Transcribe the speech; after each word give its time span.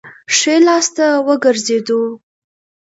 ښي 0.35 0.55
لاس 0.67 0.87
ته 0.95 1.05
وګرځېدو. 1.27 2.01